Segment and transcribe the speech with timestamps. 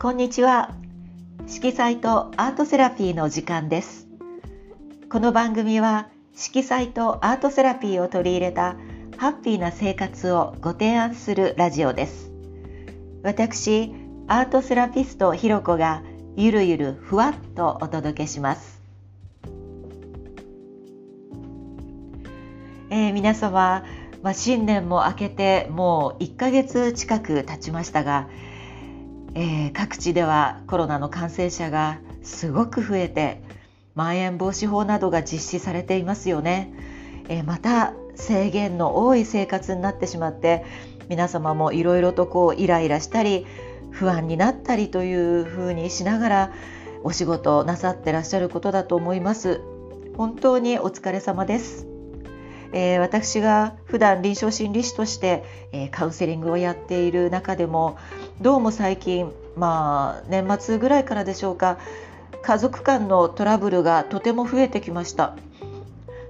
[0.00, 0.74] こんにちは。
[1.46, 4.08] 色彩とアートセラピーの時間です。
[5.10, 8.76] この番組は色彩とアートセラピーを取り入れた
[9.18, 12.32] ハッピーな生活をご提案するラジオです。
[13.22, 13.92] 私
[14.26, 16.02] アートセラピストひろこが
[16.34, 18.80] ゆるゆるふわっとお届けします。
[22.88, 23.84] えー、皆様、
[24.22, 28.30] まあ、新年も明けてもう1ヶ月近く経ちましたが、
[29.34, 33.42] えー、各地ではコロナの感染者がすごく増えて
[33.94, 36.72] まん延防止法などが実施されていますよね、
[37.28, 40.64] えー、また制限の多い生活になってしまって
[41.08, 43.46] 皆様もいろいろとこうイライラしたり
[43.90, 46.52] 不安になったりというふうにしながら
[47.02, 49.60] お仕事をなさってらっしゃることだと思います。
[50.16, 51.86] 本当にお疲れ様です。
[52.72, 57.96] えー、私が普段臨床心理士として、えー、カウンセリングをやっている中でも
[58.40, 61.78] どうも最近まあ年末ぐらいからでしょうか。
[62.42, 65.36] 家族間のトラブルがとても増えてきました。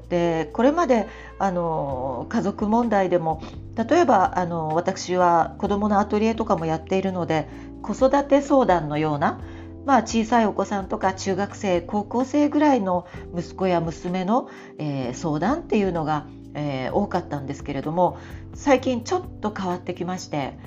[0.08, 1.06] でこれまで
[1.38, 3.40] あの家族問題でも
[3.76, 7.48] 例えばあの私は子どものアトリエとかもやっているので
[7.80, 9.40] 子育て相談のような、
[9.86, 13.06] まあ、小さいお子さんとか中学生高校生ぐらいの
[13.38, 18.18] 息子や娘の、えー、相談っていうのが、えー、多かったんですけれども
[18.52, 20.58] 最近ちょっと変わってきまして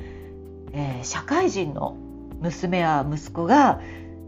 [0.73, 1.95] えー、社会人の
[2.41, 3.79] 娘や息子が、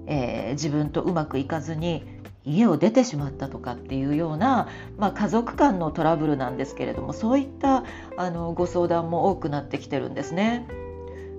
[0.07, 2.03] えー、自分とうまくいかずに
[2.45, 7.83] 家を出てしまったとかっていうような、まあ、家族間のトラブルなんですけれどもそういった
[8.17, 10.67] あのご相談も多くなってきてるんですね。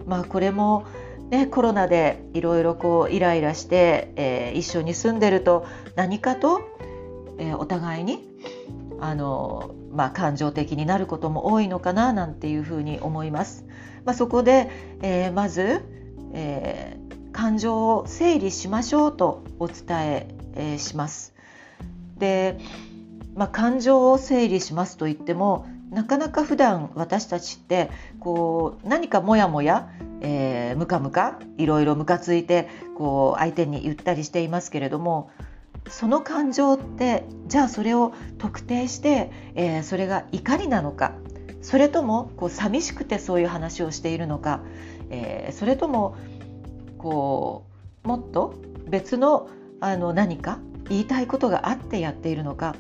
[0.07, 0.85] まあ、これも
[1.31, 6.61] ね、コロナでいろいろこうイライラして、えー、一緒に住んでると何かと、
[7.39, 8.25] えー、お互いに
[9.01, 13.65] あの、まあ、感情的になることも多いのかななんていうふうに思います。
[14.05, 14.71] まあ、そこで、
[15.03, 15.83] えー、まず、
[16.33, 21.35] えー、感情を整理しましょうとお伝ええー、します。
[22.19, 22.59] で、
[23.35, 29.91] まあ、感情を整理しますと言ってもなかなか普段私たちってこう何かモヤモヤ、
[30.21, 35.31] えー、ムカムカいろいろムカついてこう相手に言ったりしていますけれども
[35.89, 41.15] その感情ってじゃあそれを特定して、えー、それが怒りなのか。
[41.63, 44.61] それともこう寂しくてそういう話をしているのか、
[45.11, 46.17] えー、それとも
[46.97, 47.67] こ
[48.05, 48.55] うもっと
[48.89, 49.49] 別の
[49.81, 52.77] あの何か言いたいことがあってやっているのか。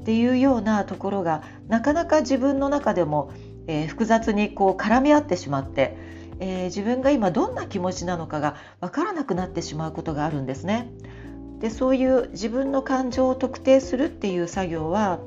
[0.00, 3.30] っていうようなところがなかなか自分の中でも、
[3.66, 5.98] えー、複雑にこう絡み合ってしまって、
[6.40, 10.90] えー、自分が今どんな気持ちなのかが分からなくなってしまうことがあるんですね。
[11.60, 15.18] でそういう自分の感情を特定するっていう作業は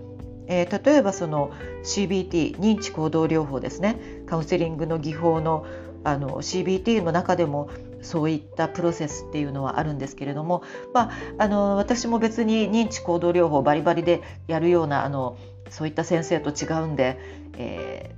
[0.47, 1.51] えー、例えばその
[1.83, 4.23] CBT 認知行動療法ですね。
[4.25, 5.65] カウンセリングの技法の
[6.03, 7.69] あの CBT の中でも
[8.01, 15.37] そういったプロセスっていうのはあるんですけれども、まあ、あの私も別に認知行動療法バリバリでやるようなあの
[15.69, 17.19] そういった先生と違うんで、
[17.57, 18.15] え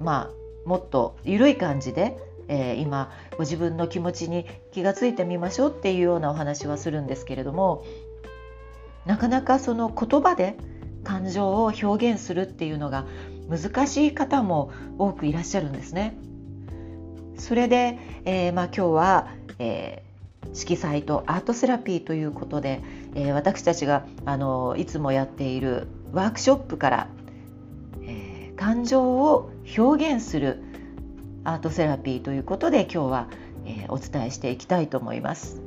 [0.00, 2.16] ー、まあもっと緩い感じで、
[2.48, 7.84] えー、今ご自分の気持ちに気がついてみましょうっていうようなお話はするんですけれども
[9.06, 10.56] なかなかその言葉で
[11.04, 13.06] 感情を表現するっていうのが
[13.48, 16.16] 難しい方も多くいらっしゃるんですね。
[17.36, 19.28] それで、えー、まあ、今日は、
[19.58, 22.80] えー、色彩とアートセラピーということで、
[23.14, 27.08] えー、私たちがあのいつもやっているワークショップから、
[28.02, 30.62] えー、感情を表現する
[31.44, 33.28] アートセラピーということで今日は、
[33.66, 35.60] えお伝えしていきたいと思います。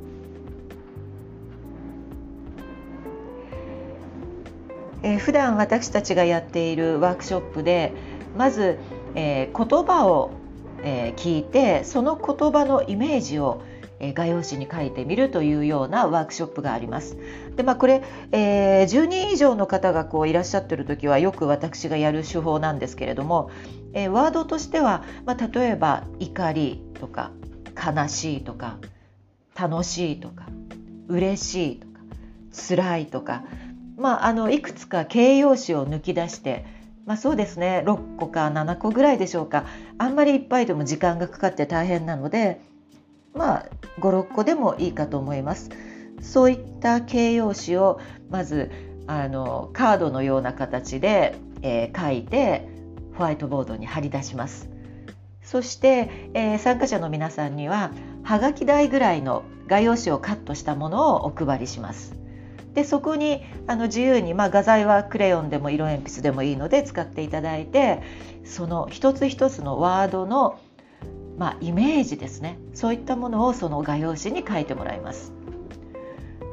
[5.02, 7.92] えー、普段私たちがやっているワークショップで
[8.36, 8.78] まず、
[9.14, 10.32] えー、言葉を、
[10.82, 13.62] えー、聞いてその言葉のイメージを
[14.00, 17.16] 画用紙に書いてみるというようなワークショップがあります。
[17.56, 23.50] でまあ、これ、えー、10人以上の方がこういらっしゃってる時はよく私がやる手法なんですけれども、
[23.92, 27.32] えー、ワードとしては、まあ、例えば怒りとか
[27.74, 28.78] 悲しいとか
[29.58, 30.46] 楽しいとか
[31.08, 32.00] 嬉しいとか
[32.52, 33.44] 辛いとか
[33.98, 36.64] まあ、あのいくつか形容詞を抜き出して、
[37.04, 39.66] まあ、そうですね6個か7個ぐらいでしょうか
[39.98, 42.60] あんまりいっぱいでも時間がかかって大変なので、
[43.38, 43.66] まあ、
[44.00, 45.70] 56個でもいいかと思います。
[46.20, 48.70] そういった形容詞をまず
[49.06, 52.68] あのカードのような形で、えー、書いて
[53.14, 54.68] ホワイトボードに貼り出します。
[55.42, 57.92] そして、えー、参加者の皆さんには
[58.24, 62.16] はがき台ぐらいの画用紙をカットしたものをお配りします。
[62.74, 68.02] でそこにあの自由に、まあ、画材はクレヨンでも色鉛筆でもいいので使っていただいて
[68.44, 70.60] その一つ一つのワードの
[71.38, 75.32] まあ、イメージですねそういったものをその画用紙に書いてもらいます。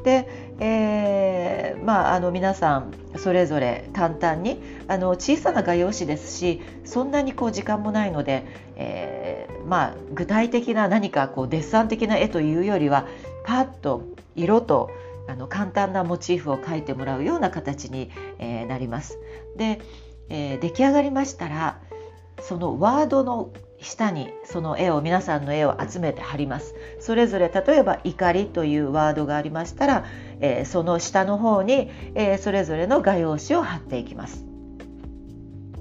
[0.04, 0.30] で、
[0.60, 8.46] えー、まあ、あの皆さんそれぞれ簡単にあの小さな画用紙ですしそんなにこう時間もないので、
[8.76, 13.08] えー、まあ、具体的な何かこうデッサン的な絵というよりは
[13.44, 14.04] パッと
[14.36, 14.92] 色と
[15.28, 19.18] あの簡単なモチーフを描いてもらうような形に、えー、なります。
[19.58, 19.82] で、
[20.30, 21.80] えー、出来上がりましたら
[22.42, 23.50] そのワードの
[23.86, 26.76] 下にその絵を皆さんの絵を集めて貼ります。
[27.00, 30.06] それぞれ例えば怒りというワードがありましたら、
[30.40, 34.46] えー、その下の方に、えー、それぞれの画用紙を貼っていきます。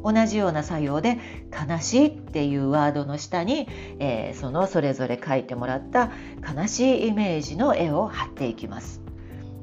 [0.05, 1.19] 同じような作業で
[1.51, 3.67] 悲しいっていうワードの下に、
[3.99, 6.11] えー、そのそれぞれ描いてもらった
[6.47, 9.01] 悲しいイメージの絵を貼っていきます。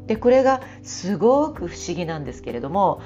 [0.07, 3.01] でこれがすごく不思議なんですけれども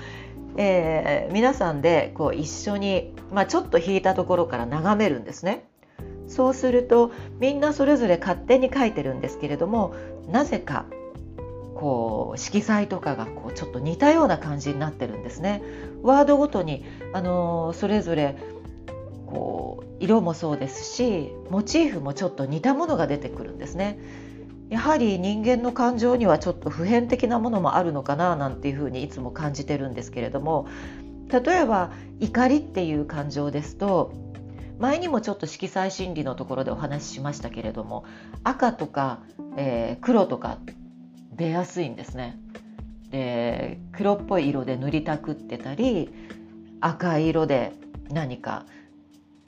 [0.58, 5.68] えー、皆さんでこう一緒に、まあ、ちょっと引いたところから眺めるんですね。
[6.28, 9.94] そうするとみんなそれぞれ勝手に書いてるんですけれども
[10.28, 10.86] なぜか
[11.76, 15.62] こう色彩とかがこうちょっと似たような感じになってるんですね。
[16.02, 18.38] ワードごとに、あのー、それぞれ
[19.28, 24.00] こう色もそうですしモチーフもちょっと似たものが出てくるんですね。
[24.70, 30.68] やはり人間の感情にはちょっと普遍的なものもあるのかななんていうふうにいつも感じてるんですけれども
[31.30, 34.14] 例えば怒りっていう感情ですと
[34.80, 38.06] 前にもちょっと色彩心理のところでお話ししましたけれども
[38.44, 39.20] 赤とか、
[39.56, 40.58] えー、黒とか
[41.34, 42.38] 出やすいんですね。
[43.12, 46.10] で黒っぽい色で塗りたくってたり
[46.82, 47.72] 赤い色で
[48.10, 48.66] 何か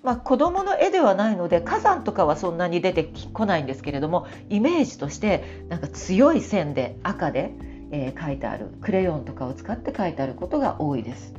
[0.07, 7.51] まあ、子どもの絵ではないので火山とかはそんなに出てこないんですけれどもイメージとしてなんか強い線で赤で、
[7.92, 11.33] えー、書いてあるクレヨンとかを使って書いてあることが多いです。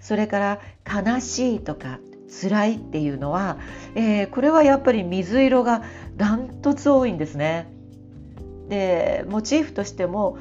[0.00, 2.00] それから悲しいとか
[2.42, 3.56] 辛いっていうのは、
[3.94, 5.84] えー、これはやっぱり水色が
[6.16, 7.72] ダントツ多いんですね。
[8.68, 10.38] でモチーフとしても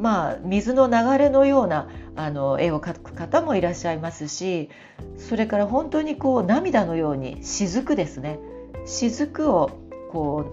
[0.00, 4.68] まあ水の流れのようなあの絵を描く方もいらっしゃいますし
[5.16, 8.38] それから本当にこう涙のように雫ですね。
[8.86, 9.70] 雫を
[10.10, 10.44] こ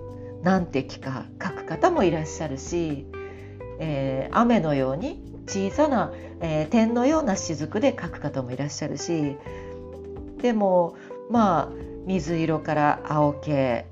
[0.41, 3.05] う何滴か描く方もいらっしゃるし、
[3.79, 6.11] えー、雨のように小さな、
[6.41, 9.38] えー、点のような雫で描く方もいらっしゃるし
[10.41, 10.95] でも
[11.29, 13.85] まあ水色から青系、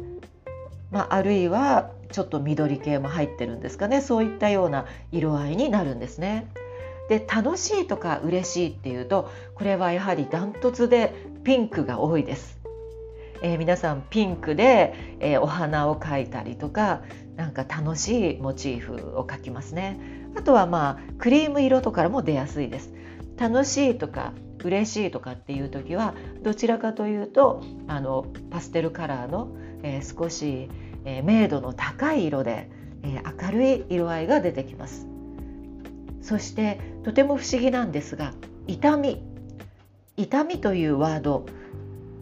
[0.91, 6.47] まあ、あるいはちょっと緑系も入ってるんですかねそういったような色合いになるんですね。
[7.09, 11.13] で楽しいとか嬉しいっていうとこれはやはりダントツで
[11.43, 12.59] ピンクが多いです。
[13.41, 17.01] えー、皆さんピンクで、えー、お花を描いたりとか
[17.35, 19.99] なんか楽しいモチーフを描きますね。
[20.35, 22.91] あとはまあクリーム色とかも出やすいです。
[23.37, 29.49] 楽しいとか嬉しいとかっていう時はどちらかというとあのパステルカラーの、
[29.83, 30.69] えー、少し、
[31.05, 32.69] え明度の高い色で、
[33.03, 35.07] え明るい色合いが出てきます。
[36.21, 38.33] そしてとても不思議なんですが
[38.67, 39.23] 痛み。
[40.17, 41.45] 痛みというワード。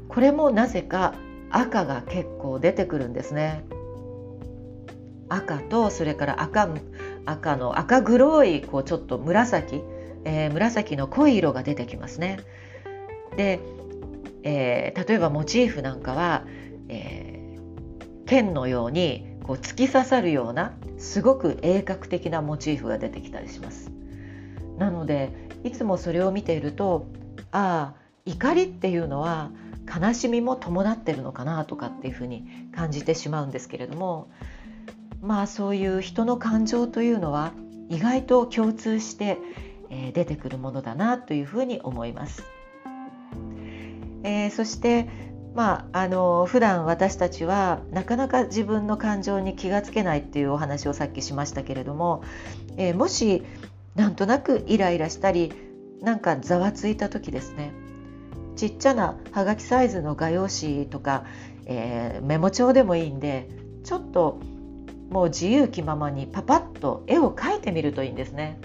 [0.09, 1.13] これもなぜか
[1.49, 3.63] 赤が結構出てくるんですね。
[5.29, 6.69] 赤とそれから赤
[7.25, 9.81] 赤の赤黒いこうちょっと紫、
[10.25, 12.39] えー、紫の濃い色が出てきますね。
[13.37, 13.59] で、
[14.43, 16.45] えー、例えばモチーフなんかは、
[16.89, 17.32] えー、
[18.25, 23.91] 剣のようにこう突き刺さるようなすごく鋭角的なモチーフが出てきたりします
[24.77, 25.31] なので
[25.63, 27.07] いつもそれを見ていると
[27.51, 29.51] ああ怒りっていうのは
[29.87, 34.29] 悲しみも伴ってるのかなとかっていうふうに感じてしまうんですけれども
[35.21, 37.53] まあそういう人の感情というのは
[37.89, 39.37] 意外と共通して、
[40.13, 42.43] 出てくるものだなというふうに思います。
[44.23, 45.07] えー、そして
[45.53, 52.23] まあ、あの普段私たちはなかなか自分の感情に気がつけないっていうお話をさっきしましたけれども、
[52.75, 53.43] えー、もし
[53.95, 55.53] なんとなくイライラしたり
[56.01, 57.71] なんかざわついた時ですね
[58.55, 61.25] ちっちゃなはがきサイズの画用紙とか、
[61.65, 63.47] えー、メモ帳でもいいんで
[63.83, 64.39] ちょっと
[65.09, 68.59] もう自由気ままにパパッと絵を描いてみるといいんですね。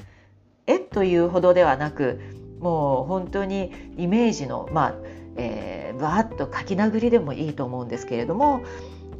[0.66, 2.20] 絵というほどではなく
[2.60, 4.94] もう本当にイメージのまあ、
[5.36, 8.62] えー、バーッと書き殴りでもいいと思うんですけれども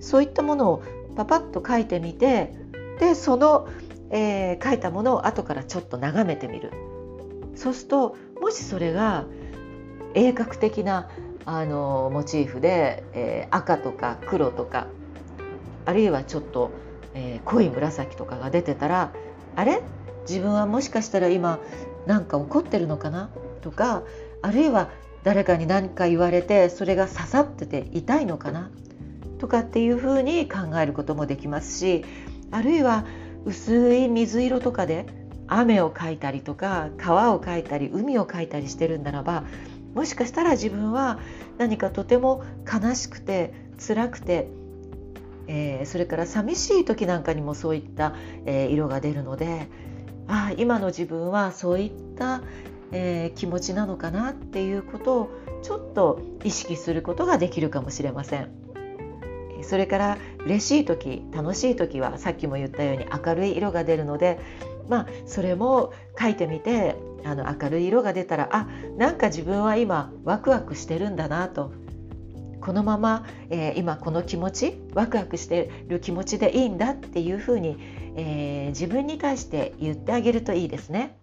[0.01, 0.83] そういったものを
[1.17, 2.55] パパッと書いてみて
[2.99, 3.69] でその
[4.11, 6.73] えー、書いたものを後からちょっと眺めてみる。
[7.55, 9.25] そうするともしそれが
[10.15, 11.09] 鋭角的な
[11.45, 14.87] あのモチーフで、えー、赤とか黒とか
[15.85, 16.71] あるいはちょっと、
[17.15, 19.13] えー、濃い紫とかが出てたら
[19.57, 19.83] あれ？
[20.29, 21.59] 自分はもしかしたら今
[22.07, 23.31] 何か怒ってるのかな？
[23.63, 24.03] とか
[24.43, 24.91] あるいは
[25.25, 28.71] 誰かに何か言われてそれが刺さってて痛いのかな？
[29.39, 32.05] とかっていうふうに考えることもできますし
[32.51, 33.05] あるいは
[33.45, 35.07] 薄い水色とかで
[35.47, 39.45] 雨を描いたりとか川を描いたり海を描いたりしてるんならば
[39.95, 41.19] もしかしたら自分は
[41.57, 44.49] 何かとても悲しくて辛くて、
[45.47, 49.69] えー、それから寂しい時なんかにもそういった、えー、色が出るので
[50.29, 52.43] あ今の自分はそういった、
[52.93, 55.31] えー、気持ちなのかなっていうことを
[55.63, 58.69] ちょっと意識することができるかもしれません。
[59.63, 64.39] それから嬉しい時楽しい時はさっきも言ったように明るい色が出るので
[64.89, 71.73] まあそれも書いてみてあの明るい色が出たらあなんか自分は今ワクワクしてるんだなと
[72.61, 77.77] このまま、えー、今この気持ちワクワクしてる気持ちでいいんだっていうふうに、
[78.17, 81.19] えー、自分に対して言ってあげるといいですね。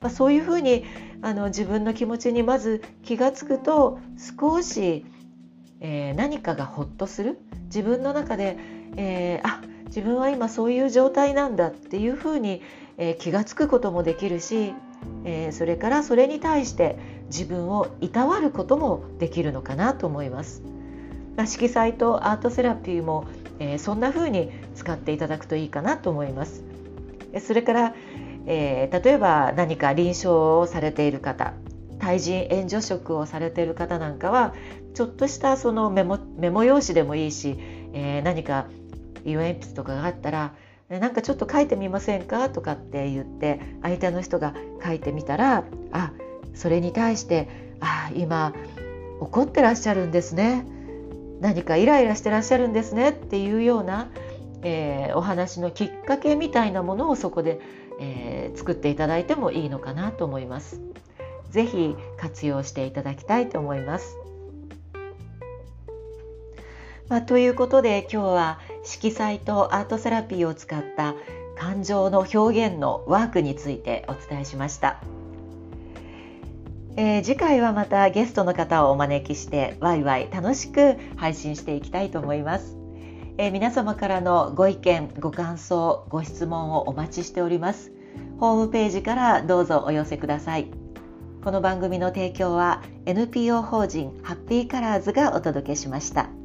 [0.00, 0.84] まあ、そういうふうに
[1.22, 3.98] あの自分の気持ちにまず気が付くと
[4.38, 5.04] 少し、
[5.80, 8.56] えー、何かがほっとする自分の中で、
[8.96, 12.62] えー、あ自分は今そういう状態なんだっていうふうに、
[12.96, 14.74] えー、気が付くこともできるし、
[15.24, 20.62] えー、それからそれに対して自分をいたわることもできるのかなと思います。
[21.38, 23.28] まあ、色彩とアートセラピーも、
[23.60, 26.64] えー、そんな風に使っていただくといいかなと思います。
[27.40, 27.94] それから、
[28.46, 31.54] えー、例えば何か臨床をされている方
[32.00, 34.54] 対人援助職をされている方なんかは
[34.94, 37.56] ちょっとしたそのメモメモ用紙でもいいし、
[37.92, 38.66] えー、何か
[39.24, 40.54] 色鉛筆とかがあったら
[40.88, 44.54] なんかちょっと書いてみませんかとかって言って相手の人が
[44.84, 46.12] 書いてみたらあ
[46.54, 48.54] それに対してあ今
[49.20, 50.77] 怒ってらっしゃるんですね
[51.40, 54.08] 何かイライラしてらっしゃるんですねっていうような、
[54.62, 57.60] えー、お話のきっかけみたいなものをそこで、
[58.00, 60.80] えー、作っていただいてもいいのかなと思います。
[61.50, 64.16] ぜひ活用していただきたいと思います。
[67.08, 71.14] まあ、ということで今日は色彩とアートセラピーを使った
[71.56, 75.00] 感情の表現のワークについてお伝えしました。
[77.00, 82.76] えー、次回はまたゲストの方をお招きしてワイワイ楽しく配信していきたいと思います、
[83.38, 87.92] えー、皆様からのご意見ご感想ご質問をお待ちしております。
[88.40, 90.66] ホームページからどうぞお寄せください。
[91.44, 96.37] この番組の提供は NPO 法人ハッピーカラーズがお届けしました。